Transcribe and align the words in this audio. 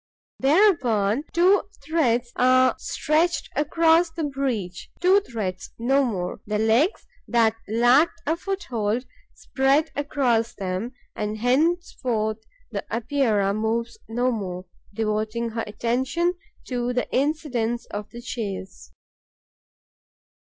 Thereupon, 0.39 1.25
two 1.31 1.61
threads 1.85 2.31
are 2.35 2.73
stretched 2.79 3.51
across 3.55 4.09
the 4.09 4.23
breach, 4.23 4.89
two 4.99 5.19
threads, 5.21 5.73
no 5.77 6.03
more; 6.03 6.39
the 6.47 6.57
legs 6.57 7.05
that 7.27 7.55
lacked 7.67 8.19
a 8.25 8.35
foothold 8.35 9.05
spread 9.35 9.91
across 9.95 10.55
them; 10.55 10.93
and 11.15 11.37
henceforth 11.37 12.39
the 12.71 12.83
Epeira 12.91 13.53
moves 13.53 13.99
no 14.09 14.31
more, 14.31 14.65
devoting 14.91 15.49
her 15.51 15.63
attention 15.67 16.33
to 16.67 16.93
the 16.93 17.07
incidents 17.13 17.85
of 17.91 18.09
the 18.09 18.21
chase. 18.23 18.91